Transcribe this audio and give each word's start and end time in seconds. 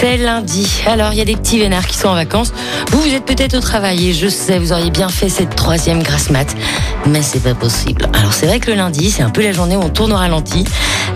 C'est 0.00 0.16
lundi. 0.16 0.64
Alors, 0.86 1.12
il 1.12 1.18
y 1.18 1.20
a 1.20 1.24
des 1.24 1.34
petits 1.34 1.58
vénards 1.58 1.84
qui 1.84 1.96
sont 1.96 2.06
en 2.06 2.14
vacances. 2.14 2.52
Vous, 2.92 3.00
vous 3.00 3.14
êtes 3.14 3.24
peut-être 3.24 3.56
au 3.56 3.60
travail 3.60 4.10
et 4.10 4.14
je 4.14 4.28
sais, 4.28 4.60
vous 4.60 4.72
auriez 4.72 4.92
bien 4.92 5.08
fait 5.08 5.28
cette 5.28 5.56
troisième 5.56 6.04
grasse 6.04 6.30
mat. 6.30 6.54
Mais 7.06 7.20
c'est 7.20 7.42
pas 7.42 7.54
possible. 7.54 8.08
Alors, 8.12 8.32
c'est 8.32 8.46
vrai 8.46 8.60
que 8.60 8.70
le 8.70 8.76
lundi, 8.76 9.10
c'est 9.10 9.24
un 9.24 9.30
peu 9.30 9.42
la 9.42 9.50
journée 9.50 9.74
où 9.74 9.80
on 9.80 9.88
tourne 9.88 10.12
au 10.12 10.16
ralenti. 10.16 10.64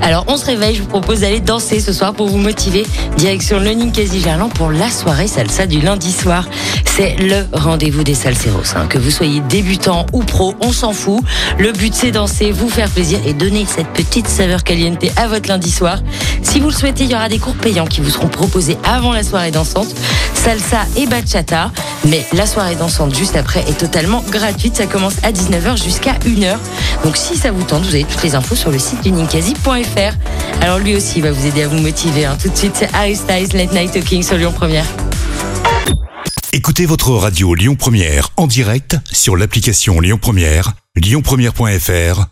Alors, 0.00 0.24
on 0.26 0.36
se 0.36 0.46
réveille. 0.46 0.74
Je 0.74 0.82
vous 0.82 0.88
propose 0.88 1.20
d'aller 1.20 1.38
danser 1.38 1.78
ce 1.78 1.92
soir 1.92 2.12
pour 2.12 2.26
vous 2.26 2.38
motiver. 2.38 2.84
Direction 3.16 3.60
le 3.60 3.70
Ninkasi 3.70 4.20
Gerland 4.20 4.52
pour 4.52 4.72
la 4.72 4.90
soirée 4.90 5.28
salsa 5.28 5.66
du 5.66 5.80
lundi 5.80 6.10
soir. 6.10 6.48
C'est 6.84 7.14
le 7.20 7.46
rendez-vous 7.52 8.02
des 8.02 8.14
salseros. 8.14 8.74
Hein. 8.74 8.86
Que 8.88 8.98
vous 8.98 9.10
soyez 9.10 9.40
débutant 9.48 10.06
ou 10.12 10.24
pro, 10.24 10.56
on 10.60 10.72
s'en 10.72 10.92
fout. 10.92 11.22
Le 11.58 11.70
but, 11.70 11.94
c'est 11.94 12.10
danser, 12.10 12.50
vous 12.50 12.68
faire 12.68 12.88
plaisir 12.88 13.20
et 13.24 13.32
donner 13.32 13.64
cette 13.64 13.88
petite 13.88 14.26
saveur 14.26 14.64
caliente 14.64 15.04
à 15.16 15.28
votre 15.28 15.48
lundi 15.48 15.70
soir. 15.70 16.00
Si 16.42 16.60
vous 16.60 16.68
le 16.68 16.74
souhaitez, 16.74 17.04
il 17.04 17.10
y 17.10 17.14
aura 17.14 17.28
des 17.28 17.38
cours 17.38 17.54
payants 17.54 17.86
qui 17.86 18.00
vous 18.00 18.10
seront 18.10 18.28
proposés 18.28 18.76
avant 18.84 19.12
la 19.12 19.22
soirée 19.22 19.50
dansante, 19.50 19.88
salsa 20.34 20.84
et 20.96 21.06
bachata. 21.06 21.70
Mais 22.08 22.26
la 22.32 22.46
soirée 22.46 22.74
dansante 22.74 23.14
juste 23.16 23.36
après 23.36 23.60
est 23.68 23.78
totalement 23.78 24.22
gratuite. 24.30 24.76
Ça 24.76 24.86
commence 24.86 25.14
à 25.22 25.32
19h 25.32 25.82
jusqu'à 25.82 26.14
1h. 26.26 26.56
Donc 27.04 27.16
si 27.16 27.36
ça 27.36 27.50
vous 27.52 27.62
tente, 27.62 27.82
vous 27.84 27.94
avez 27.94 28.04
toutes 28.04 28.22
les 28.22 28.34
infos 28.34 28.54
sur 28.54 28.70
le 28.70 28.78
site 28.78 29.02
du 29.02 29.12
ninkasi.fr. 29.12 30.14
Alors 30.60 30.78
lui 30.78 30.94
aussi 30.96 31.20
va 31.20 31.32
vous 31.32 31.46
aider 31.46 31.62
à 31.62 31.68
vous 31.68 31.78
motiver. 31.78 32.26
hein. 32.26 32.36
Tout 32.40 32.48
de 32.50 32.56
suite, 32.56 32.72
c'est 32.78 32.92
Harry 32.94 33.16
Styles, 33.16 33.48
Late 33.54 33.72
Night 33.72 33.92
Talking 33.92 34.22
sur 34.22 34.36
Lyon 34.36 34.52
Première. 34.52 34.86
Écoutez 36.52 36.84
votre 36.86 37.10
radio 37.12 37.54
Lyon 37.54 37.76
Première 37.76 38.28
en 38.36 38.46
direct 38.46 38.96
sur 39.10 39.36
l'application 39.36 40.00
Lyon 40.00 40.18
Première, 40.20 40.72
lyonpremière.fr 40.96 42.31